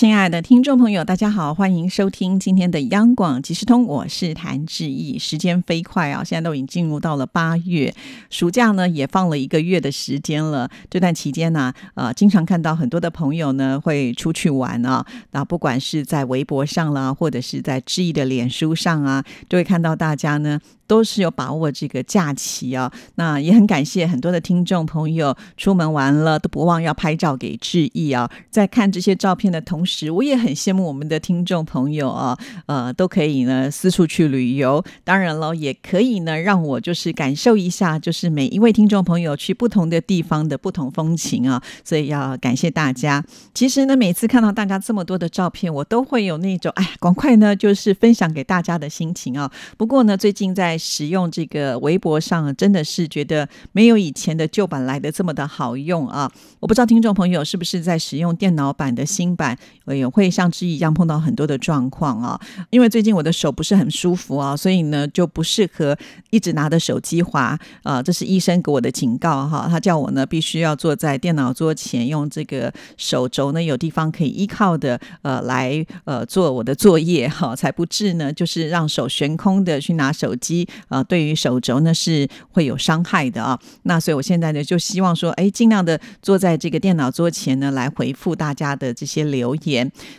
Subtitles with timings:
[0.00, 5.18] 亲爱的听众朋友，大家好，欢迎收听今天的央广即时通，我是谭志毅。
[5.18, 7.94] 时间飞快啊，现在都已经进入到了八月，
[8.30, 10.70] 暑假呢也放了一个月的时间了。
[10.88, 20.58] 这段期间呢，呃，经常看到很多的朋友呢会出去玩啊，那不管是在微博上啦，或者是在志毅的脸书上啊，都会看到大家呢。
[20.86, 28.28] 都是有把握这个假期啊，那也很感谢很多的听众朋友出门玩了都不忘要拍照给志毅啊。
[28.50, 34.82] 在看这些照片的同时，我也很羡慕我们的听众朋友啊，呃，都可以呢四处去旅游。
[35.02, 41.60] 当然了，也可以呢让我就是感受一下，就是每一位听众朋友去不同的地方的不同风情啊。
[41.84, 43.24] 所以要感谢大家。
[43.52, 49.50] 其实呢，每次看到大家这么多的照片，我都会有那种哎，赶快呢就是分享给大家的心情啊。
[49.76, 56.30] 不过呢，最近在使用这个微博上，真的是觉得没有以前的旧版来的这么的好用啊！
[56.60, 62.40] 我不知道听众朋友是不是在使用电脑版的新版，也会像之一样碰到很多的状况啊。
[62.70, 65.96] 因为最近我的手不是很舒服啊，所以呢就不适合
[66.30, 68.02] 一直拿着手机滑啊。
[68.02, 80.68] 这是医生给我的警告哈，他叫我呢必须要坐在电脑桌前，用这个手肘呢有地方可以依靠的呃来呃做我的作业哈，才不致呢就是让手悬空的去拿手机。
[80.88, 83.58] 啊，对于手肘呢是会有伤害的啊。
[83.84, 89.69] 那所以我现在呢就希望说，哎，尽量的坐在这个电脑桌前呢来回复大家的这些留言。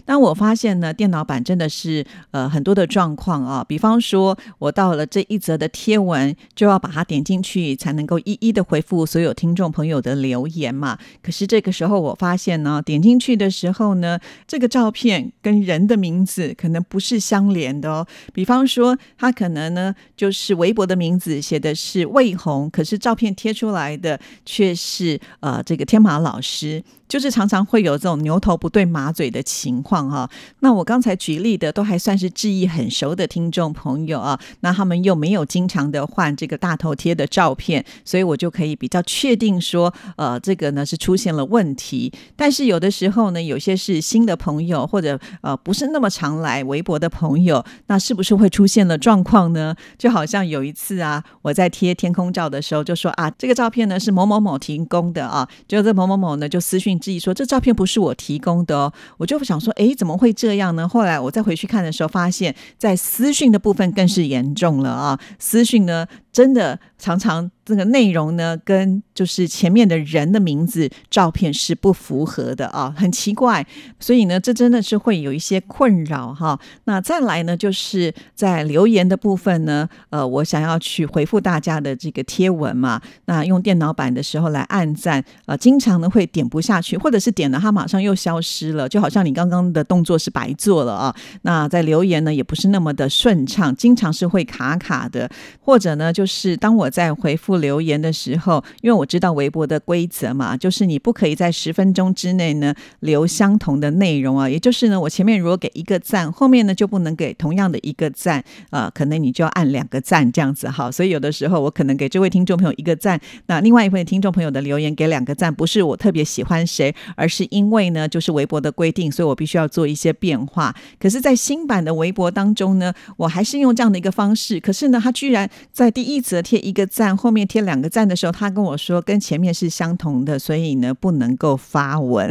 [0.06, 3.66] 那我发现呢，电脑版真的是呃很多的状况啊。
[3.68, 10.98] 比方说，我到了这一则的贴文，就要把它点进去，才能够一一的回复所有听众朋友的留言嘛。
[11.22, 18.08] 可是这个时候我发现呢，点进去的时候呢，这个照片跟人的名字可能不是相连的哦。
[18.32, 20.52] 比方说，他可能呢就是。
[20.62, 26.84] 微博的名字写的是魏红，可是照片贴出来的却是呃这个天马老师。
[27.12, 30.30] 就是常常会有这种牛头不对马嘴的情况哈。
[30.62, 42.14] 那我刚才举例的都还算是记忆很熟的听众朋友啊，那他们又没有经常的换这个大头贴的照片，所以我就可以比较确定说，呃，这个呢是出现了问题。
[42.38, 49.76] 但是有的时候呢，有些是新的朋友或者呃不是那么常来微博的朋友，那是不是会出现了状况呢？
[49.98, 57.01] 就好像有一次啊，我在贴天空照的时候就说啊，这个照片呢是某某某提供的啊，就这某某某呢就私讯。
[57.02, 60.88] 质疑说这照片不是我提供的哦，我就想说，哎，怎么会这样呢？
[60.88, 65.20] 后来我再回去看的时候，发现，在私讯的部分更是严重了啊！
[65.40, 66.06] 私讯呢？
[66.32, 73.66] 真的常常这个内容呢，跟就是前面的人的名字、照片是不符合的啊，很奇怪。
[74.00, 76.60] 所以呢，这真的是会有一些困扰哈。
[76.86, 83.02] 那再来呢，就是在留言的部分呢，呃，我想要去回复大家的这个贴文嘛。
[83.26, 91.16] 那用电脑版的时候来按赞，呃，经常呢会点不下去，或者是点了它马上又消失了，就好像你刚刚的动作是白做了啊。
[91.44, 96.21] 那在留言呢，也不是那么的顺畅，经常是会卡卡的，或者呢就。
[96.22, 104.48] 就是当我在回复留言的时候，因为我知道微博的规则嘛，就是你不可以在十分钟之内呢留相同的内容啊。
[104.48, 110.92] 也就是呢，我前面如果给一个赞，后面呢就不能给同样的一个赞啊，可能你就要按两个赞这样子哈。
[110.92, 120.76] 所以有的时候我可能给这位听众朋友一个赞，那另外一位听众朋友的留言给两个赞，不是我特别喜欢谁，而是因为呢就是微博的规定，所以我必须要做一些变化。
[121.00, 126.11] 可是，在新版的微博当中呢，我还是用这样的一个方式，可是呢，他居然在第一。
[126.12, 132.30] 一则贴一个赞，后面贴两个赞的时候，他跟我说跟前面是相同的，所以呢不能够发文。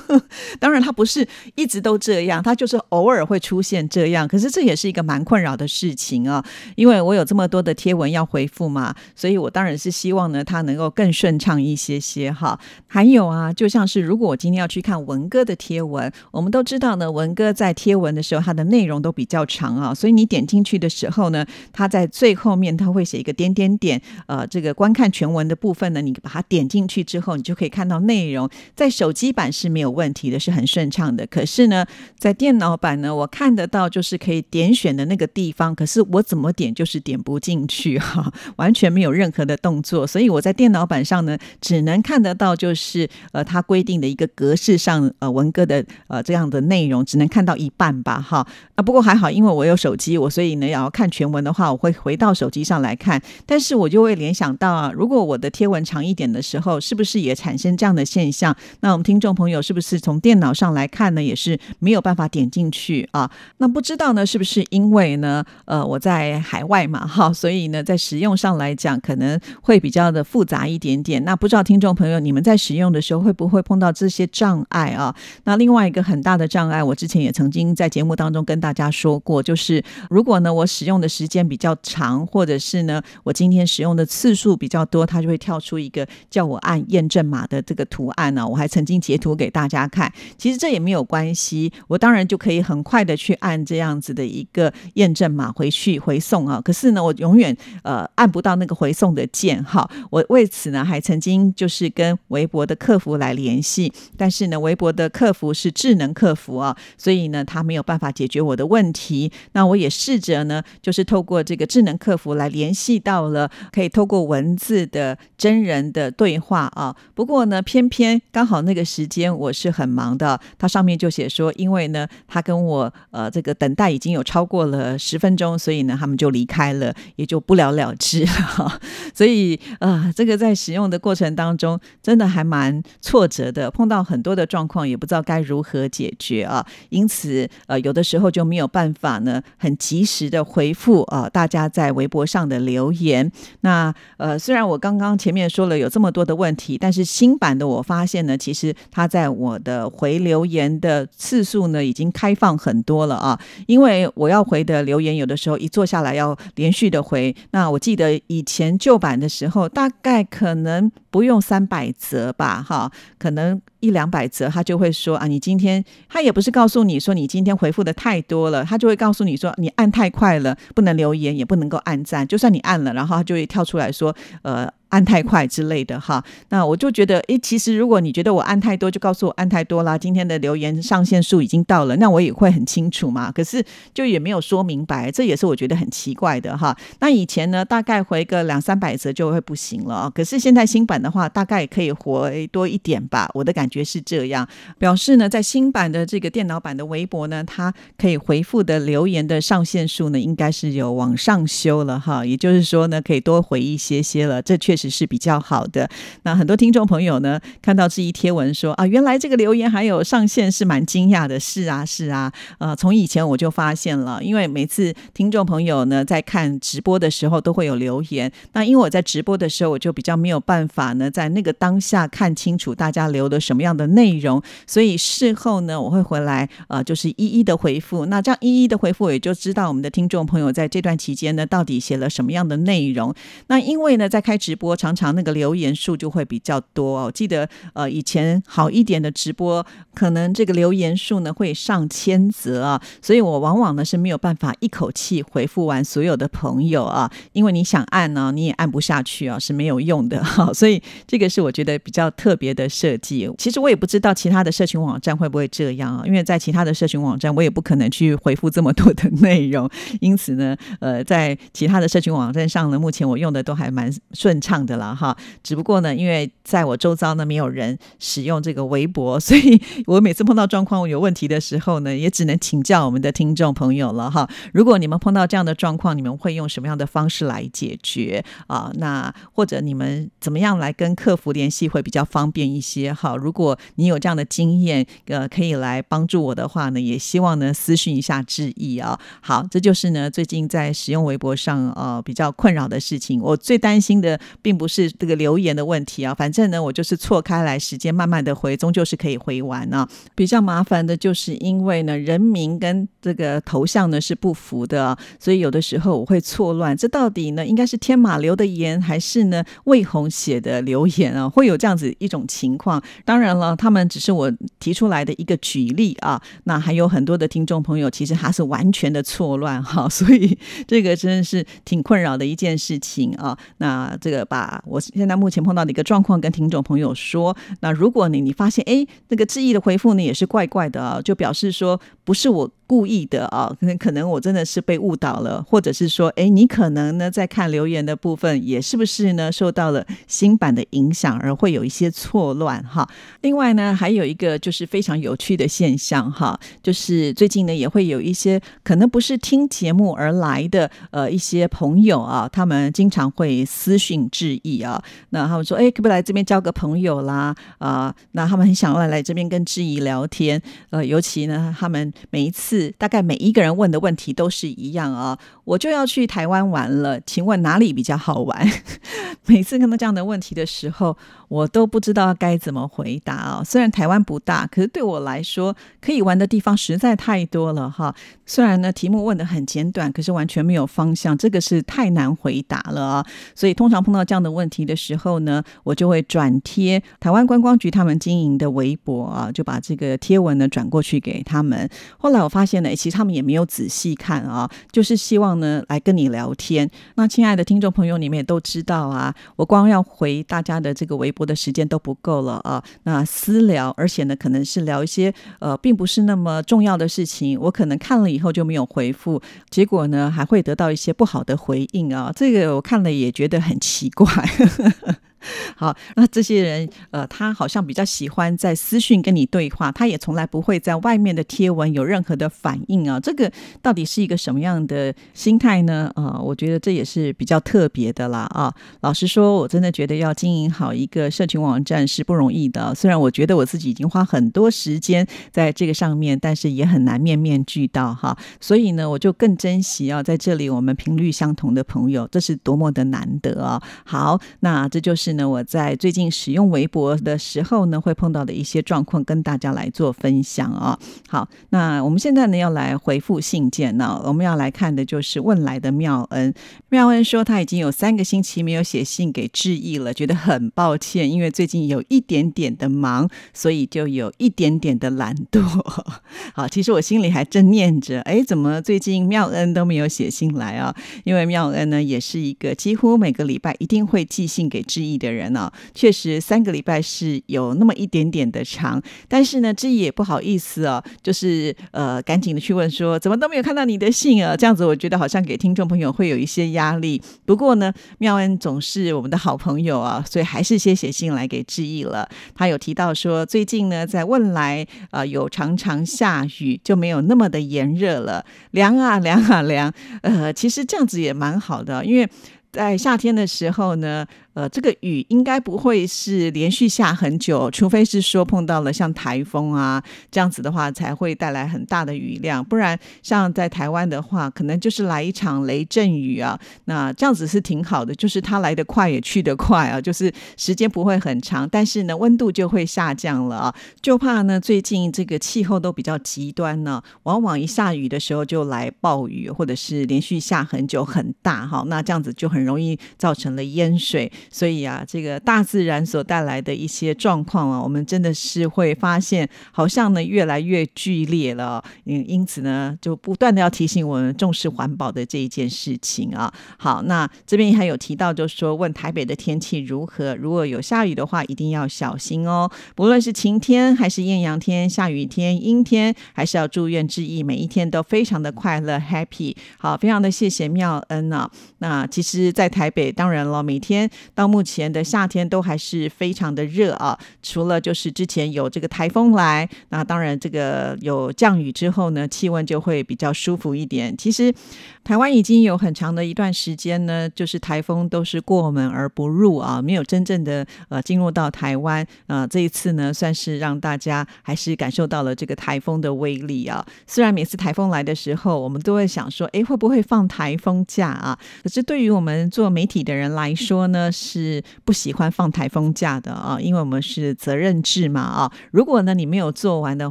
[0.58, 4.26] 当然，他不是一直都这样，他就是偶尔会出现这样。
[4.26, 6.42] 可是这也是一个蛮困扰的事情啊，
[6.76, 12.58] 因为我有这么多的贴文要回复嘛，所以我当然是希望呢他能够更顺畅一些些哈。
[12.86, 23.04] 还有啊，就像是如果我今天要去看文哥的贴文，我们都知道呢，文哥在贴文的时候，他的内容都比较长啊，所以你点进去的时候呢，他在最后面他会。
[23.10, 28.48] 写一个点点点，呃，这个观看全文的部分呢，你把它点进去之后，你就可以看到内容。
[28.76, 31.26] 在手机版是没有问题的，是很顺畅的。
[31.26, 31.84] 可是呢，
[32.18, 40.06] 在电脑版呢，我看得到就是可以点选的那个地方，可是我怎么点就是点不进去哈， 完全没有任何的动作。
[40.06, 48.46] 所以我在电脑版上呢，只能看得到就是呃，它规定的一个格式上呃文哥的呃这样的内容，只能看到一半吧哈。
[48.76, 52.94] 啊，不过还好，因为我有手机，我所以呢，要看全文的话，我会回到手机上来。
[53.00, 53.80] 看，但是。
[53.80, 58.54] 我就会联想到啊，如果我的贴文长一点的时候，是不是也产生这样的现象？
[58.80, 63.30] 那我们听众朋友是不是从电脑上来看呢，也是没有办法点进去啊？
[63.56, 71.24] 那不知道呢，是不是因为呢，呃，我在海外嘛，哈，所以呢，在使用上来讲，可能会比较的复杂一点点。
[71.24, 75.14] 那不知道听众朋友，你们在使用的时候会不会碰到这些障碍啊？
[75.44, 82.89] 那另外一个很大的障碍，我之前也曾经在节目当中跟大家说过，就是如果呢，我使用的时间比较长，或者是呢，
[83.22, 88.46] 我今天使用的次数比较多，它就会跳出一个叫我按验证码的这个图案呢。
[88.46, 96.60] 我还曾经截图给大家看，其实这也没有关系，我当然就可以很快的去按这样子的一个验证码回去回送啊。
[96.64, 99.88] 可是呢，我永远呃按不到那个回送的键哈。
[100.10, 109.30] 我为此呢，还曾经就是跟微博的客服来联系，但是呢，微博的客服是智能客服啊，所以呢，他没有办法解决我的问题。
[109.52, 116.94] 那我也试着呢，就是透过这个智能客服来联系到了，可以透过文字的真人的对话啊。
[117.14, 128.80] 不过呢，偏偏刚好那个时间我是很忙的，它上面就写说，因为呢，他跟我呃这个等待已经有超过了十分钟，所以呢，他们就离开了，也就不了了之了。
[129.14, 136.64] 所以啊，这个在使用的过程当中，真的还蛮挫折的，碰到很多的状况，也不知道该如何解决啊。
[136.90, 143.30] 因此，呃，有的时候就没有办法呢，很及时的回复啊，大家在微博上的留言。
[143.62, 153.40] 那呃，虽然我刚刚前面说了有这么多的问题，但是新版的我发现呢，其实它在我的回留言的次数呢，已经开放很多了啊。
[153.66, 157.34] 因为我要回的留言，有的时候一坐下来要连续的回。
[157.50, 163.60] 那我记得以前旧版的时候，大概可能不用三百折吧，哈，可能。
[163.80, 174.70] 一两百折，他就会说啊，你今天他也不是告诉你说你今天回复的太多了，他就会告诉你说你按太快了，不能留言，也不能够按赞，就算你按了，然后他就会跳出来说，呃。
[174.90, 179.96] 按太快之类的哈，那我就觉得，诶，其实如果你觉得我按太多，就告诉我按太多啦。
[179.96, 183.32] 今天的留言上限数已经到了，那我也会很清楚嘛。
[183.32, 183.64] 可是
[183.94, 186.76] 就也没有说明白，这也是我觉得很奇怪的哈。
[187.00, 193.30] 那以前呢，大概回个两三百则就会不行了，可是现在新版的话，大概可以回多一点吧。
[193.34, 194.46] 我的感觉是这样，
[194.78, 202.26] 表示呢，在新版的这个电脑版的微博呢，它可以回复的留言的上限数呢，应该是有往上修了哈。
[202.26, 204.42] 也就是说呢，可以多回一些些了。
[204.42, 204.90] 这确实。
[205.00, 205.88] 是比较好的。
[206.24, 211.40] 那很多听众朋友呢，看到这一贴文说啊，原来这个留言还有上线，是蛮惊讶的。
[211.40, 212.30] 是啊，是啊。
[212.58, 218.30] 呃，从以前我就发现了，因为每次听众朋友呢在看直播的时候都会有留言。
[218.52, 228.04] 那因为我在直播的时候，我就比较没有办法呢，在那个当下看清楚大家留的什么样的内容，所以事后呢，我会回来呃，就是一一的回复。
[228.06, 233.14] 那这样一一的回复，我也就知道我们的听众朋友在这段期间呢，到底写了什么样的内容。
[233.46, 234.69] 那因为呢，在开直播。
[234.76, 237.04] 常常那个留言数就会比较多。
[237.04, 239.64] 我记得呃，以前好一点的直播，
[239.94, 250.52] 可能这个留言数呢会上千则啊，所以我往往呢是没有办法一口气回复完所有的朋友啊，因为你想按呢，你也按不下去啊，是没有用的哈。
[250.54, 253.30] 所以这个是我觉得比较特别的设计。
[253.38, 259.68] 其实我也不知道其他的社群网站会不会这样啊，因为在其他的社群网站，我也不可能去回复这么多的内容。
[260.00, 264.80] 因此呢，呃，在其他的社群网站上呢，目前我用的都还蛮顺畅的。
[264.80, 274.26] 了哈，只不过呢，因为在我周遭呢没有人使用这个微博， 所以我每次碰到状况有问题的时候呢，也只能请教我们的听众朋友了哈。
[274.54, 278.72] 如果你们碰到这样的状况，你们会用什么样的方式来解决啊？
[278.76, 283.14] 那或者你们怎么样来跟客服联系会比较方便一些哈？
[283.14, 288.98] 如果你有这样的经验，呃，可以来帮助我的话呢，也希望呢私讯一下致意啊。
[289.20, 293.20] 好，这就是呢最近在使用微博上呃比较困扰的事情。
[293.20, 294.18] 我最担心的
[294.50, 299.88] 并不是这个留言的问题啊，反正呢，我就是错开来时间，慢慢的回，终究是可以回完啊。
[300.16, 311.28] 比较麻烦的就是因为呢，人名跟这个头像呢是不符的，所以有的时候我会错乱，这到底呢应该是天马留的言，还是呢魏红写的留言啊？
[311.28, 312.82] 会有这样子一种情况。
[313.04, 316.20] 当然了，他们只是我提出来的一个举例啊。
[316.42, 323.38] 那还有很多的听众朋友，其实他是完全的错乱哈，所以这个真的是挺困扰的一件事情啊。
[323.58, 324.39] 那这个把。
[324.40, 327.36] 把我现在目前碰到的一个状况跟听众朋友说。
[327.60, 332.50] 那如果你你发现哎，那个质疑的回复呢也是怪怪的啊，就表示说不是我。
[332.70, 342.88] 故意的啊，可能可能我真的是被误导了，或者是说，哎，你可能呢在看留言的部分，也是不是呢受到了新版的影响而会有一些错乱哈。
[343.22, 357.34] 另外呢，还有一个就是非常有趣的现象哈，就是最近呢也会有一些可能不是听节目而来的呃一些朋友啊，他们经常会私讯致意啊，那他们说，哎，可不可以来这边交个朋友啦？
[357.58, 362.72] 啊，那他们很想要来这边跟志毅聊天，呃，尤其呢，他们每一次。
[362.78, 368.48] 大概每一个人问的问题都是一样啊，我就要去台湾玩了，请问哪里比较好玩？
[369.26, 370.96] 每次看到这样的问题的时候。
[371.30, 373.42] 我都不知道该怎么回答啊！
[373.44, 377.94] 虽然台湾不大，可是对我来说，可以玩的地方实在太多了哈。
[378.26, 383.06] 虽然呢题目问的很简短，可是完全没有方向，这个是太难回答了啊！
[383.36, 391.70] 所以通常碰到这样的问题的时候呢，我就会转贴台湾观光局他们经营的微博啊，就把这个贴文呢转过去给他们。
[391.96, 396.68] 后来我发现呢，其实他们也没有仔细看啊，就是希望呢来跟你聊天。
[396.96, 401.20] 那亲爱的听众朋友，你们也都知道啊，我光要回大家的这个微博。
[401.20, 402.64] 的时间都不够了啊！
[402.84, 407.38] 那私聊，而且呢，可能是聊一些呃，并不是那么重要的事情。
[407.38, 412.10] 我可能看了以后就没有回复，结果呢，还会得到一些不好的回应啊！
[412.16, 413.99] 这个我看了也觉得很奇怪。
[414.04, 414.96] 怪，呵呵呵。
[415.56, 422.98] 好，那这些人，呃，他好像比较喜欢在私讯跟你对话，他也从来不会在外面的贴文有任何的反应啊。
[422.98, 425.90] 这个到底是一个什么样的心态呢？
[425.94, 428.20] 啊，我觉得这也是比较特别的啦。
[428.34, 432.74] 啊，老实说，我真的觉得要经营好一个社群网站是不容易的。
[432.74, 438.16] 虽然我觉得我自己已经花很多时间在这个上面，但是也很难面面俱到哈。
[438.40, 443.60] 所以呢，我就更珍惜啊，在这里我们频率相同的朋友，这是多么的难得啊。
[443.84, 445.09] 好，那这就是。
[445.14, 450.78] 呢，我在最近使用微博的时候呢，会碰到的一些状况，跟大家来做分享啊。
[451.08, 456.32] 好，那我们现在呢要来回复信件呢，我们要来看的就是问来的妙恩。
[456.68, 465.42] 妙恩说他已经有三个星期没有写信给志毅了，觉得很抱歉，因为最近有一点点的忙，所以就有一点点的懒惰。
[466.34, 470.74] 好，其实我心里还正念着，哎，怎么最近妙恩都没有写信来啊？
[471.04, 474.99] 因为妙恩呢也是一个几乎每个礼拜一定会寄信给志毅。
[475.00, 484.36] 的人呢，确实三个礼拜是有那么一点点的长，但是呢，志毅也不好意思哦，就是呃，赶紧的去问说，怎么都没有看到你的信啊？
[484.36, 487.00] 这样子，我觉得好像给听众朋友会有一些压力。
[487.24, 492.06] 不过呢，妙恩总是我们的好朋友啊，所以还是先写信来给志毅了。
[492.34, 499.72] 他有提到说，最近呢，在汶来啊，有常常下雨，就没有那么的炎热了，凉啊凉啊凉。
[500.02, 502.08] 呃，其实这样子也蛮好的，因为
[502.52, 504.06] 在夏天的时候呢。
[504.34, 512.44] 呃，这个雨应该不会是连续下很久，除非是说碰到了像台风啊这样子的话，才会带来很大的雨量。
[512.44, 516.38] 不然，像在台湾的话，可能就是来一场雷阵雨啊。
[516.66, 523.54] 那这样子是挺好的，就是它来得快也去得快啊，就是时间不会很长，但是呢，温度就会下降了啊。
[523.82, 534.10] 就怕呢，最近这个气候都比较极端呢，往往一下雨的时候就来暴雨，或者是连续下很久很大哈，那这样子就很容易造成了淹水。
[534.30, 541.62] 所以啊，这个大自然所带来的一些状况啊，我们真的是会发现，好像呢越来越剧烈了。
[541.86, 546.32] 嗯，因此呢，就不断的要提醒我们重视环保的这一件事情啊。
[546.58, 550.14] 好，那这边还有提到，就是说问台北的天气如何？
[550.16, 552.50] 如果有下雨的话，一定要小心哦。
[552.74, 559.34] 不论是晴天还是艳阳天、下雨天、阴天，还是要祝愿致意，每一天都非常的快乐，happy。
[559.58, 561.30] 好，非常的谢谢妙恩啊。
[561.58, 563.88] 那其实，在台北，当然了，每天。
[564.14, 573.96] 到目前的夏天都还是非常的热啊，除了就是之前有这个台风来，那当然这个有降雨之后呢，气温就会比较舒服一点。
[573.96, 574.34] 其实。
[574.82, 582.26] 台湾已经有很长的一段时间呢，就是台风都是过门而不入啊，没有真正的呃进入到台湾啊。
[582.26, 586.64] 这一次呢，算是让大家还是感受到了这个台风的威力啊。
[586.86, 591.16] 虽然每次台风来的时候，我们都会想说，哎，会不会放台风假啊？
[591.42, 598.32] 可是对于我们做媒体的人来说呢，是不喜欢放台风假的啊，因为我们是责任制嘛啊。
[598.50, 599.90] 如果呢你没有做完的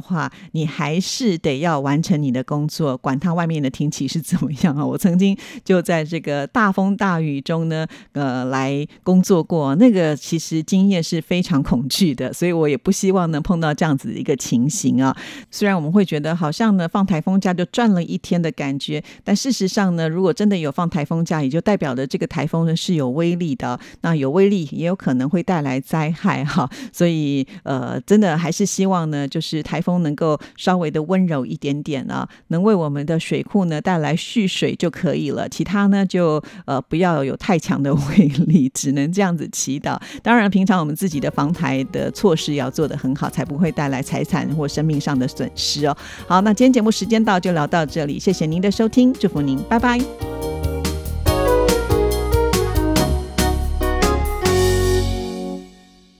[0.00, 4.84] 话，你还是得要完成你的工作，管它外面的天气是怎么样啊。
[4.84, 9.76] 我曾经就在这个大风大雨中呢，呃，来工作过。
[9.76, 15.16] 那个其实经验是非常恐惧的，所以我也不希望能碰到这样子的一个情形啊。
[15.50, 23.78] 虽然我们会觉得好像呢放台风假就赚了一天的感觉，但事实上呢，如果真的有放台风假，也就代表着这个台风呢是有威力的。
[24.02, 26.68] 那有威力，也有可能会带来灾害哈。
[26.92, 35.48] 所以呃，真的还是希望呢，就是台风能够稍微的温柔一点点啊，能为我们的水库呢带来蓄水就可以了。
[35.48, 39.98] 其他呢就呃不要有太强的威力，只能这样子祈祷。
[40.22, 45.96] 当然，平常我们自己的防台的措施要做得很好，才不会带来财产或生命上的损失哦。
[46.26, 50.59] 好，那今天节目时间到，就聊到这里，谢谢您的收听，祝福您，拜拜。